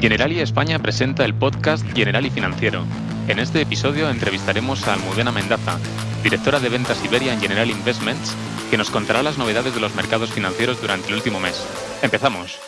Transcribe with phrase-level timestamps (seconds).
[0.00, 2.86] Generali España presenta el podcast Generali Financiero.
[3.28, 5.78] En este episodio entrevistaremos a Almudena Mendaza,
[6.22, 8.34] directora de ventas Iberia en General Investments,
[8.70, 11.62] que nos contará las novedades de los mercados financieros durante el último mes.
[12.00, 12.58] Empezamos.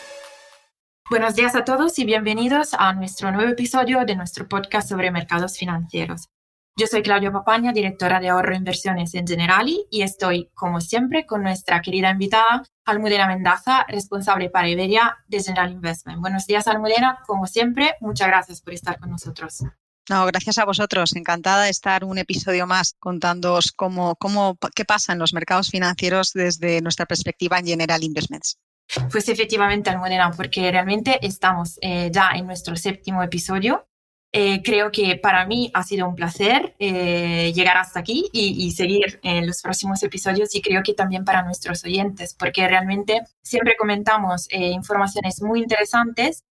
[1.09, 5.57] Buenos días a todos y bienvenidos a nuestro nuevo episodio de nuestro podcast sobre mercados
[5.57, 6.29] financieros.
[6.75, 11.27] Yo soy Claudia Papaña, directora de ahorro e inversiones en Generali y estoy, como siempre,
[11.27, 16.19] con nuestra querida invitada, Almudena Mendaza, responsable para Iberia de General Investment.
[16.19, 17.19] Buenos días, Almudena.
[17.27, 19.63] Como siempre, muchas gracias por estar con nosotros.
[20.09, 21.15] No, gracias a vosotros.
[21.15, 26.33] Encantada de estar un episodio más contándoos cómo, cómo, qué pasa en los mercados financieros
[26.33, 28.57] desde nuestra perspectiva en General Investments.
[29.11, 33.87] Pues efectivamente, Almudena, porque realmente estamos eh, ya en nuestro séptimo episodio
[34.35, 39.19] eh, creo que para mí ha sido un placer eh, llegar hasta aquí y, seguir
[39.21, 44.47] en los próximos episodios y creo que también para nuestros oyentes, porque realmente siempre comentamos
[44.49, 46.43] eh, informaciones muy interesantes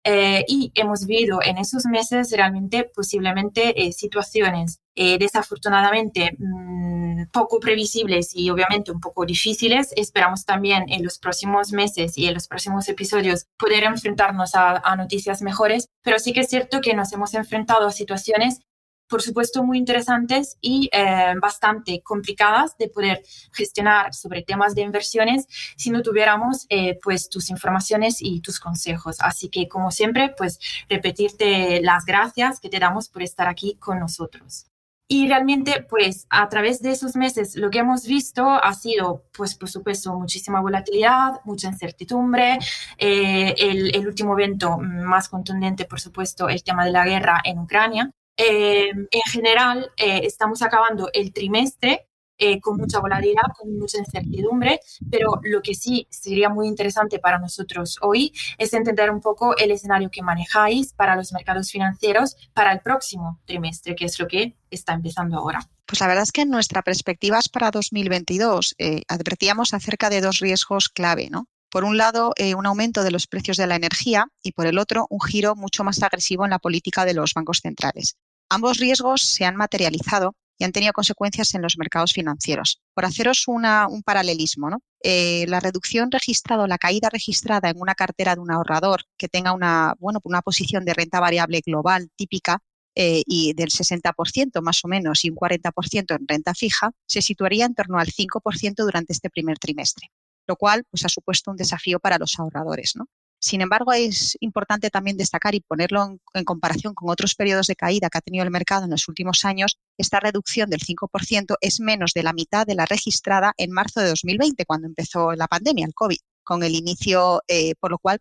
[0.47, 8.93] y hemos vivido en esos meses realmente posiblemente situaciones desafortunadamente mm, poco previsibles y obviamente
[8.93, 9.93] un poco difíciles.
[9.97, 15.41] Esperamos también en los próximos meses y en los próximos episodios poder enfrentarnos a, noticias
[15.41, 18.61] mejores, pero sí que es cierto que nos hemos enfrentado a situaciones
[19.09, 25.47] por supuesto, muy interesantes y eh, bastante complicadas de poder gestionar sobre temas de inversiones
[25.77, 29.17] si no tuviéramos eh, pues tus informaciones y tus consejos.
[29.19, 33.99] Así que, como siempre, pues repetirte las gracias que te damos por estar aquí con
[33.99, 34.70] nosotros.
[35.13, 39.57] Y realmente, pues a través de esos meses, lo que hemos visto ha sido, pues
[39.57, 42.61] por supuesto, muchísima volatilidad, mucha incertidumbre.
[42.97, 48.13] Eh, el, último evento más contundente, por supuesto, el tema de la guerra en Ucrania.
[48.37, 52.07] Eh, en general, eh, estamos acabando el trimestre
[52.41, 57.39] eh, con mucha volatilidad, con mucha incertidumbre, pero lo que sí sería muy interesante para
[57.39, 62.73] nosotros hoy es entender un poco el escenario que manejáis para los mercados financieros para
[62.73, 65.61] el próximo trimestre, que es lo que está empezando ahora.
[65.85, 70.39] Pues la verdad es que en nuestras perspectivas para 2022 eh, advertíamos acerca de dos
[70.39, 71.47] riesgos clave, ¿no?
[71.71, 74.79] Por un lado, eh, un aumento de los precios de la energía y por el
[74.79, 78.17] otro, un giro mucho más agresivo en la política de los bancos centrales.
[78.49, 82.83] Ambos riesgos se han materializado y han tenido consecuencias en los mercados financieros.
[82.95, 84.69] Por haceros un paralelismo,
[85.03, 89.29] eh, la reducción registrada o la caída registrada en una cartera de un ahorrador que
[89.29, 92.63] tenga una, una posición de renta variable global típica
[92.95, 97.65] eh, y del 60% más o menos y un 40% en renta fija, se situaría
[97.65, 100.11] en torno al 5% durante este primer trimestre,
[100.47, 102.97] lo cual pues, ha supuesto un desafío para los ahorradores.
[102.97, 103.07] ¿no?
[103.43, 108.11] Sin embargo, es importante también destacar y ponerlo en, comparación con otros periodos de caída
[108.11, 112.13] que ha tenido el mercado en los últimos años, esta reducción del 5% es menos
[112.13, 115.95] de la mitad de la registrada en marzo de 2020, cuando empezó la pandemia, el
[115.95, 118.21] COVID, con el inicio, eh, por lo cual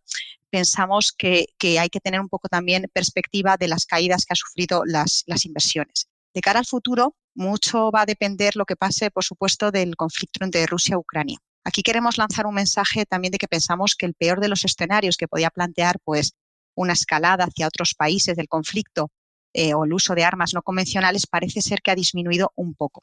[0.49, 1.47] pensamos que,
[1.77, 5.45] hay que tener un poco también perspectiva de las caídas que han sufrido las, las
[5.45, 6.07] inversiones.
[6.33, 10.45] De cara al futuro, mucho va a depender lo que pase, por supuesto, del conflicto
[10.45, 11.39] entre Rusia y Ucrania.
[11.63, 15.17] Aquí queremos lanzar un mensaje también de que pensamos que el peor de los escenarios
[15.17, 16.33] que podía plantear pues,
[16.75, 19.11] una escalada hacia otros países del conflicto
[19.53, 23.01] eh, o el uso de armas no convencionales parece ser que ha disminuido un poco.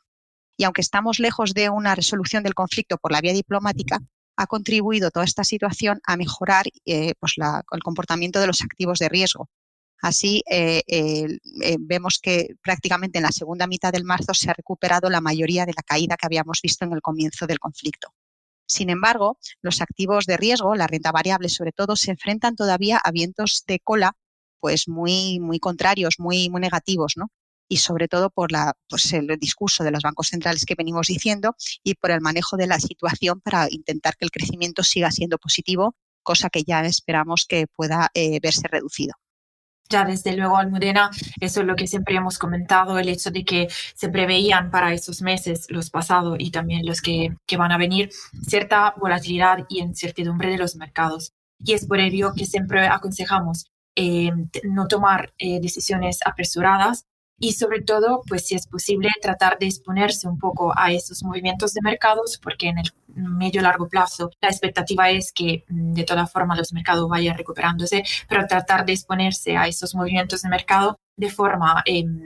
[0.56, 4.00] Y aunque estamos lejos de una resolución del conflicto por la vía diplomática,
[4.36, 9.08] ha contribuido toda esta situación a mejorar eh, pues el comportamiento de los activos de
[9.08, 9.48] riesgo.
[10.02, 10.82] Así, eh,
[11.80, 15.72] vemos que prácticamente en la segunda mitad del marzo se ha recuperado la mayoría de
[15.74, 18.12] la caída que habíamos visto en el comienzo del conflicto.
[18.66, 23.10] Sin embargo, los activos de riesgo, la renta variable sobre todo, se enfrentan todavía a
[23.10, 24.16] vientos de cola
[24.60, 27.30] pues muy, muy contrarios, muy, muy negativos, ¿no?
[27.68, 31.56] Y sobre todo por la, pues el discurso de los bancos centrales que venimos diciendo
[31.82, 35.96] y por el manejo de la situación para intentar que el crecimiento siga siendo positivo,
[36.22, 39.14] cosa que ya esperamos que pueda eh, verse reducido
[39.88, 41.10] ya desde luego Almudena,
[41.40, 45.22] eso es lo que siempre hemos comentado, el hecho de que se preveían para esos
[45.22, 48.10] meses, los pasados y también los que, que van a venir,
[48.46, 51.32] cierta volatilidad y incertidumbre de los mercados.
[51.64, 53.66] Y es por ello que siempre aconsejamos
[53.96, 54.30] eh,
[54.64, 57.06] no tomar eh, decisiones apresuradas
[57.38, 61.74] y sobre todo, pues si es posible, tratar de exponerse un poco a esos movimientos
[61.74, 66.30] de mercados, porque en el medio largo plazo la expectativa es que mm, de todas
[66.30, 71.30] formas los mercados vayan recuperándose, pero tratar de exponerse a esos movimientos de mercado de
[71.30, 72.20] forma em,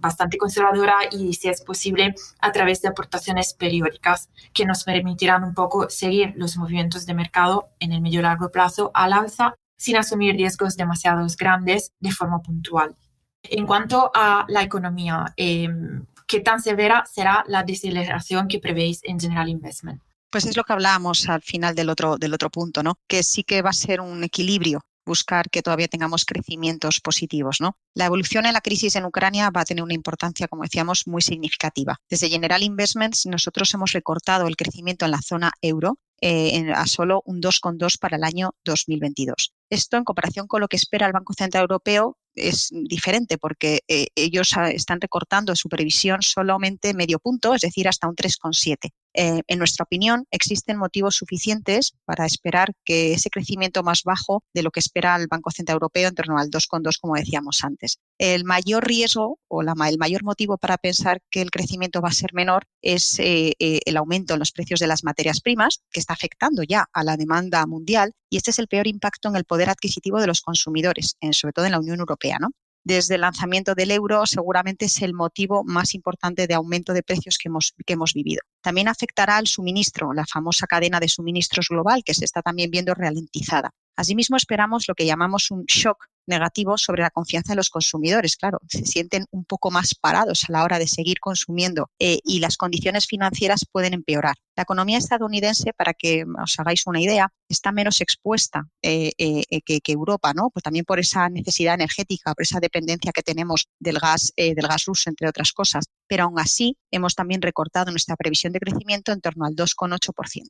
[0.00, 5.54] bastante conservadora y si es posible a través de aportaciones periódicas que nos permitirán un
[5.54, 10.34] poco seguir los movimientos de mercado en el medio largo plazo al alza sin asumir
[10.34, 12.96] riesgos demasiado grandes de forma puntual.
[13.42, 19.20] En cuanto a la economía, em, ¿qué tan severa será la desaceleración que prevéis en
[19.20, 20.02] General Investment?
[20.30, 22.98] Pues es lo que hablábamos al final del otro, del otro punto, ¿no?
[23.06, 27.60] Que sí que va a ser un equilibrio buscar que todavía tengamos crecimientos positivos.
[27.60, 27.76] ¿no?
[27.94, 31.22] La evolución en la crisis en Ucrania va a tener una importancia, como decíamos, muy
[31.22, 31.96] significativa.
[32.08, 37.22] Desde General Investments nosotros hemos recortado el crecimiento en la zona euro eh, a solo
[37.24, 39.54] un 2,2 para el año 2022.
[39.70, 44.06] Esto, en comparación con lo que espera el Banco Central Europeo, es diferente porque eh,
[44.14, 48.90] ellos ah, están recortando su previsión solamente medio punto, es decir, hasta un 3,7.
[49.14, 54.62] Eh, en nuestra opinión, existen motivos suficientes para esperar que ese crecimiento más bajo de
[54.62, 57.98] lo que espera el Banco Central Europeo en torno al 2,2, como decíamos antes.
[58.18, 62.34] El mayor riesgo o el mayor motivo para pensar que el crecimiento va a ser
[62.34, 66.62] menor es eh, el aumento en los precios de las materias primas, que está afectando
[66.62, 70.20] ya a la demanda mundial, y este es el peor impacto en el poder adquisitivo
[70.20, 72.38] de los consumidores, sobre todo en la Unión Europea.
[72.40, 72.50] ¿no?
[72.88, 77.36] Desde el lanzamiento del euro seguramente es el motivo más importante de aumento de precios
[77.36, 78.40] que hemos, que hemos vivido.
[78.62, 82.94] También afectará al suministro, la famosa cadena de suministros global que se está también viendo
[82.94, 83.74] ralentizada.
[83.94, 88.36] Asimismo, esperamos lo que llamamos un shock negativo sobre la confianza de los consumidores.
[88.36, 92.40] Claro, se sienten un poco más parados a la hora de seguir consumiendo eh, y
[92.40, 94.36] las condiciones financieras pueden empeorar.
[94.56, 99.92] La economía estadounidense, para que os hagáis una idea, está menos expuesta eh, eh, que,
[99.92, 100.50] Europa, ¿no?
[100.50, 104.84] Pues también por esa necesidad energética, por esa dependencia que tenemos del gas, del gas
[104.84, 105.86] ruso, entre otras cosas.
[106.06, 110.48] Pero aún así, hemos también recortado nuestra previsión de crecimiento en torno al 2,8%.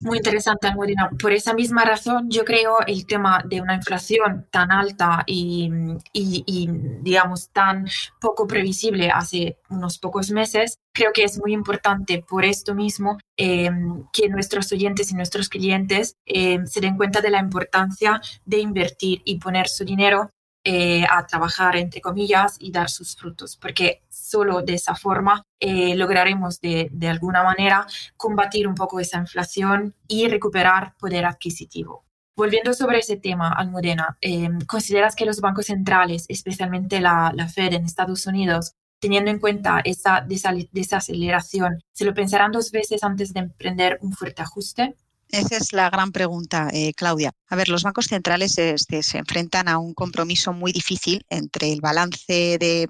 [0.00, 1.10] Muy interesante, Almudena.
[1.20, 5.68] Por esa misma razón, yo creo el tema de una inflación tan alta y,
[7.02, 7.84] digamos, tan
[8.20, 14.04] poco previsible hace unos pocos meses, creo que es muy importante por esto mismo em,
[14.12, 19.22] que nuestros oyentes y nuestros clientes em, se den cuenta de la importancia de invertir
[19.24, 20.30] y poner su dinero
[20.70, 25.94] eh, a trabajar, entre comillas, y dar sus frutos, porque solo de esa forma eh,
[25.94, 27.86] lograremos de, de, alguna manera
[28.18, 32.04] combatir un poco esa inflación y recuperar poder adquisitivo.
[32.36, 37.72] Volviendo sobre ese tema, Almudena, eh, ¿consideras que los bancos centrales, especialmente la, la Fed
[37.72, 43.40] en Estados Unidos, teniendo en cuenta esa desaceleración, se lo pensarán dos veces antes de
[43.40, 44.96] emprender un fuerte ajuste?
[45.30, 47.32] Esa es la gran pregunta, eh, Claudia.
[47.48, 52.58] A ver, los bancos centrales se enfrentan a un compromiso muy difícil entre el balance
[52.58, 52.88] de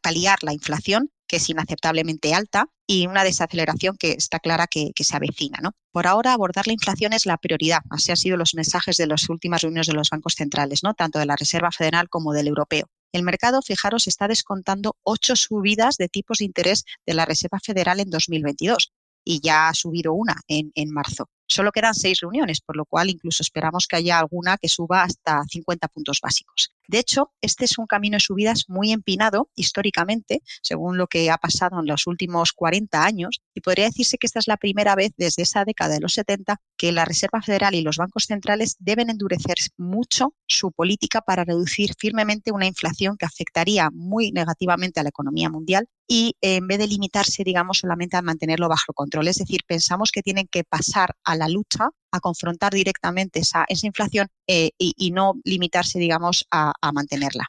[0.00, 5.16] paliar la inflación, que es inaceptablemente alta, y una desaceleración que está clara que, se
[5.16, 5.60] avecina.
[5.62, 5.70] ¿no?
[5.92, 7.82] Por ahora, abordar la inflación es la prioridad.
[7.88, 10.94] Así han sido los mensajes de las últimas reuniones de los bancos centrales, ¿no?
[10.94, 12.86] tanto de la Reserva Federal como del Europeo.
[13.12, 18.00] El mercado, fijaros, está descontando ocho subidas de tipos de interés de la Reserva Federal
[18.00, 18.92] en 2022
[19.24, 21.28] y ya ha subido una en, en marzo.
[21.50, 25.42] Solo quedan seis reuniones, por lo cual incluso esperamos que haya alguna que suba hasta
[25.48, 26.72] 50 puntos básicos.
[26.90, 31.38] De hecho, este es un camino de subidas muy empinado históricamente, según lo que ha
[31.38, 35.12] pasado en los últimos 40 años, y podría decirse que esta es la primera vez
[35.16, 39.08] desde esa década de los 70 que la Reserva Federal y los bancos centrales deben
[39.08, 45.10] endurecer mucho su política para reducir firmemente una inflación que afectaría muy negativamente a la
[45.10, 49.28] economía mundial y en vez de limitarse, digamos, solamente a mantenerlo bajo control.
[49.28, 53.86] Es decir, pensamos que tienen que pasar a la lucha a confrontar directamente esa, esa
[53.86, 57.44] inflación eh, y, no limitarse, digamos, a, mantenerla.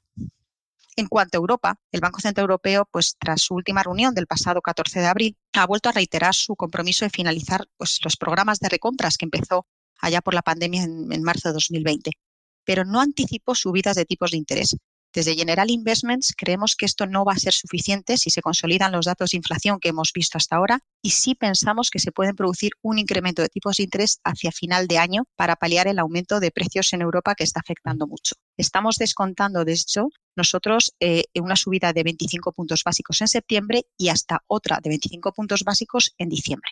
[0.96, 4.62] En cuanto a Europa, el Banco Central Europeo, pues tras su última reunión del pasado
[4.62, 8.70] 14 de abril, ha vuelto a reiterar su compromiso de finalizar pues, los programas de
[8.70, 9.66] recompras que empezó
[10.00, 12.12] allá por la pandemia en, en marzo de 2020,
[12.66, 14.76] pero no anticipó subidas de tipos de interés,
[15.14, 19.06] desde General Investments creemos que esto no va a ser suficiente si se consolidan los
[19.06, 22.72] datos de inflación que hemos visto hasta ahora y sí pensamos que se pueden producir
[22.82, 26.52] un incremento de tipos de interés hacia final de año para paliar el aumento de
[26.52, 28.36] precios en Europa que está afectando mucho.
[28.58, 34.10] Estamos descontando, de hecho, nosotros eh, una subida de 25 puntos básicos en septiembre y
[34.10, 36.72] hasta otra de 25 puntos básicos en diciembre.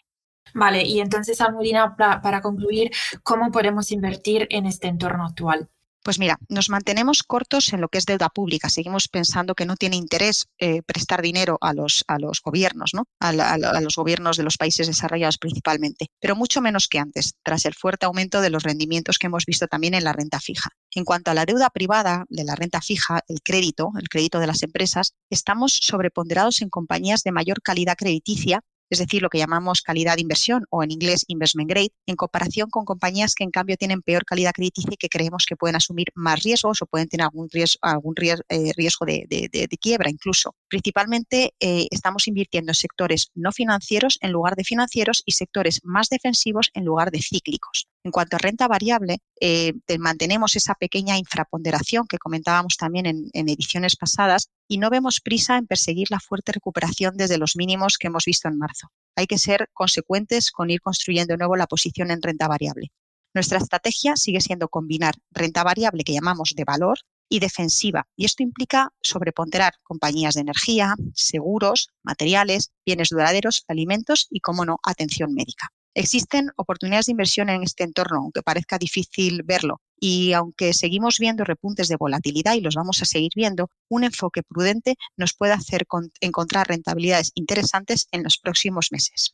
[0.53, 2.91] Vale, y entonces, Almudina, para concluir,
[3.23, 5.69] ¿cómo podemos invertir en este entorno actual?
[6.01, 8.69] Pues mira, nos mantenemos cortos en lo que es deuda pública.
[8.69, 13.03] Seguimos pensando que no tiene interés eh, prestar dinero a los, a los gobiernos, ¿no?
[13.19, 17.65] A, a, los gobiernos de los países desarrollados principalmente, pero mucho menos que antes, tras
[17.65, 20.69] el fuerte aumento de los rendimientos que hemos visto también en la renta fija.
[20.91, 24.47] En cuanto a la deuda privada de la renta fija, el crédito, el crédito de
[24.47, 29.81] las empresas, estamos sobreponderados en compañías de mayor calidad crediticia es decir, lo que llamamos
[29.81, 33.77] calidad de inversión o en inglés investment grade, en comparación con compañías que en cambio
[33.77, 37.25] tienen peor calidad crediticia y que creemos que pueden asumir más riesgos o pueden tener
[37.25, 40.55] algún eh, riesgo, de, quiebra incluso.
[40.67, 46.09] Principalmente eh, estamos invirtiendo en sectores no financieros en lugar de financieros y sectores más
[46.09, 47.87] defensivos en lugar de cíclicos.
[48.03, 53.49] En cuanto a renta variable, eh, mantenemos esa pequeña infraponderación que comentábamos también en, en,
[53.49, 58.07] ediciones pasadas y no vemos prisa en perseguir la fuerte recuperación desde los mínimos que
[58.07, 58.78] hemos visto en marzo.
[59.15, 62.91] Hay que ser consecuentes con ir construyendo de nuevo la posición en renta variable.
[63.33, 66.99] Nuestra estrategia sigue siendo combinar renta variable que llamamos de valor
[67.29, 68.07] y defensiva.
[68.15, 74.79] Y esto implica sobreponderar compañías de energía, seguros, materiales, bienes duraderos, alimentos y, como no,
[74.83, 75.69] atención médica.
[75.99, 79.81] Existen oportunidades de inversión en este entorno, aunque parezca difícil verlo.
[79.99, 84.41] Y aunque seguimos viendo repuntes de volatilidad y los vamos a seguir viendo, un enfoque
[84.41, 85.85] prudente nos puede hacer
[86.21, 89.33] encontrar rentabilidades interesantes en los próximos meses.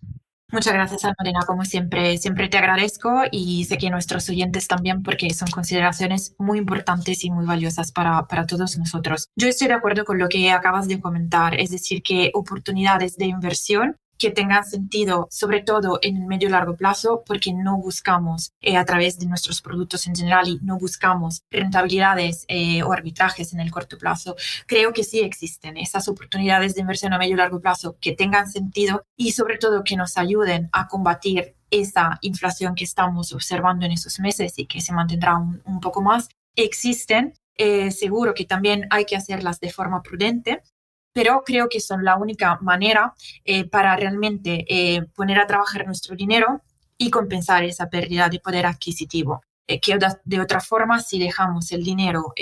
[0.51, 1.41] Muchas gracias, Almarina.
[1.45, 6.57] Como siempre, siempre te agradezco y sé que nuestros oyentes también, porque son consideraciones muy
[6.57, 9.29] importantes y muy valiosas para, para todos nosotros.
[9.35, 13.25] Yo estoy de acuerdo con lo que acabas de comentar, es decir, que oportunidades de
[13.25, 18.53] inversión que tengan sentido, sobre todo en el medio y largo plazo, porque no buscamos
[18.61, 23.53] eh, a través de nuestros productos en general y no buscamos rentabilidades eh, o arbitrajes
[23.53, 24.35] en el corto plazo.
[24.67, 28.49] Creo que sí existen esas oportunidades de inversión a medio y largo plazo que tengan
[28.49, 33.91] sentido y sobre todo que nos ayuden a combatir esa inflación que estamos observando en
[33.91, 36.29] esos meses y que se mantendrá un, poco más.
[36.55, 40.61] Existen, eh, seguro que también hay que hacerlas de forma prudente
[41.15, 43.13] pero creo que son la única manera
[43.45, 46.61] eh, para realmente eh, poner a trabajar nuestro dinero
[46.97, 49.41] y compensar esa pérdida de poder adquisitivo.
[49.65, 52.33] Eh, que de otra forma, si dejamos el dinero,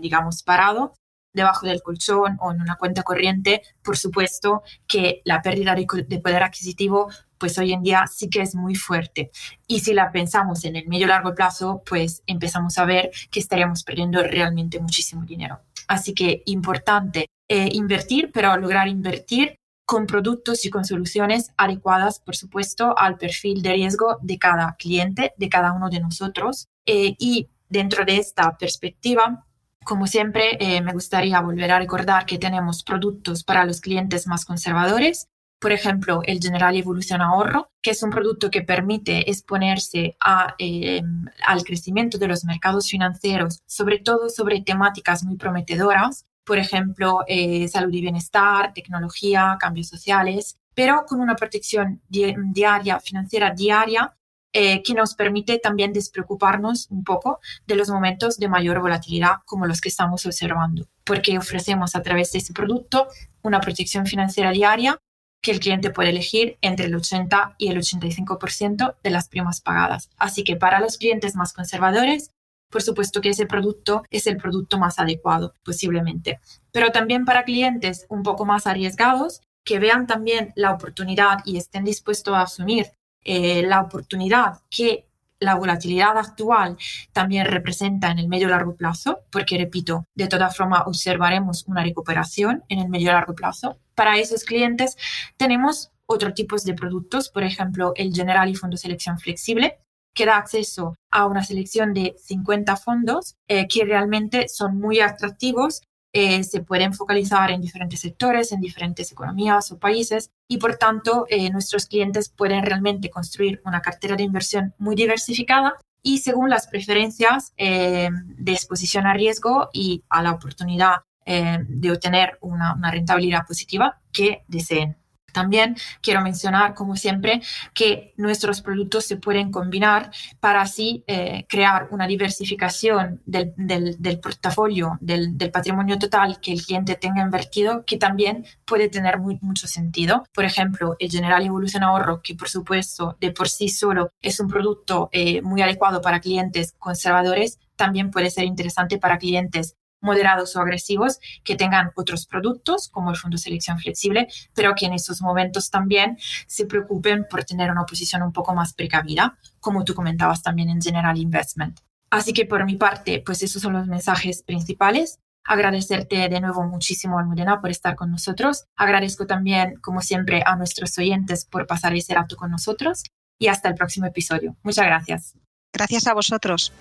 [0.00, 0.94] digamos, parado
[1.34, 6.18] debajo del colchón o en una cuenta corriente, por supuesto que la pérdida de, de
[6.20, 9.32] poder adquisitivo pues hoy en día sí que es muy fuerte.
[9.66, 13.82] Y si la pensamos en el medio largo plazo, pues empezamos a ver que estaríamos
[13.82, 15.58] perdiendo realmente muchísimo dinero.
[15.88, 22.34] Así que importante eh, invertir, pero lograr invertir con productos y con soluciones adecuadas, por
[22.34, 26.70] supuesto, al perfil de riesgo de cada cliente, de cada uno de nosotros.
[26.86, 29.44] Eh, y dentro de esta perspectiva,
[29.84, 34.46] como siempre, eh, me gustaría volver a recordar que tenemos productos para los clientes más
[34.46, 35.28] conservadores.
[35.58, 42.16] Por ejemplo, el General Evolución Ahorro, que es un producto que permite exponerse al crecimiento
[42.16, 48.00] de los mercados financieros, sobre todo sobre temáticas muy prometedoras, por ejemplo, eh, salud y
[48.00, 54.16] bienestar, tecnología, cambios sociales, pero con una protección diaria, financiera diaria,
[54.54, 59.66] eh, que nos permite también despreocuparnos un poco de los momentos de mayor volatilidad como
[59.66, 63.08] los que estamos observando, porque ofrecemos a través de ese producto
[63.42, 64.98] una protección financiera diaria
[65.42, 70.10] que el cliente puede elegir entre el 80 y el 85% de las primas pagadas.
[70.18, 72.30] Así que para los clientes más conservadores,
[72.72, 76.40] por supuesto que ese producto es el producto más adecuado posiblemente.
[76.72, 81.84] Pero también para clientes un poco más arriesgados, que vean también la oportunidad y estén
[81.84, 82.86] dispuestos a asumir
[83.22, 85.06] eh, la oportunidad que
[85.38, 86.78] la volatilidad actual
[87.12, 92.64] también representa en el medio largo plazo, porque repito, de todas formas observaremos una recuperación
[92.68, 93.78] en el medio largo plazo.
[93.94, 94.96] Para esos clientes
[95.36, 99.78] tenemos otros tipos de productos, por ejemplo, el General y Fondo Selección Flexible,
[100.14, 105.82] que da acceso a una selección de 50 fondos eh, que realmente son muy atractivos,
[106.14, 111.24] eh, se pueden focalizar en diferentes sectores, en diferentes economías o países y por tanto
[111.28, 116.66] eh, nuestros clientes pueden realmente construir una cartera de inversión muy diversificada y según las
[116.66, 124.42] preferencias de exposición a riesgo y a la oportunidad de obtener una rentabilidad positiva que
[124.48, 124.96] deseen.
[125.32, 127.42] También quiero mencionar, como siempre,
[127.74, 130.10] que nuestros productos se pueden combinar
[130.40, 136.94] para así eh, crear una diversificación del, del, portafolio, del, patrimonio total que el cliente
[136.94, 140.24] tenga invertido, que también puede tener mucho sentido.
[140.34, 144.48] Por ejemplo, el General Evolución Ahorro, que por supuesto de por sí solo es un
[144.48, 150.60] producto eh, muy adecuado para clientes conservadores, también puede ser interesante para clientes moderados o
[150.60, 155.70] agresivos que tengan otros productos como el Fondo Selección Flexible, pero que en esos momentos
[155.70, 160.68] también se preocupen por tener una posición un poco más precavida, como tú comentabas también
[160.68, 161.80] en General Investment.
[162.10, 165.18] Así que por mi parte, pues esos son los mensajes principales.
[165.44, 168.66] Agradecerte de nuevo muchísimo, Almudena, por estar con nosotros.
[168.76, 173.04] Agradezco también, como siempre, a nuestros oyentes por pasar ese rato con nosotros
[173.38, 174.56] y hasta el próximo episodio.
[174.62, 175.34] Muchas gracias.
[175.72, 176.72] Gracias a vosotros.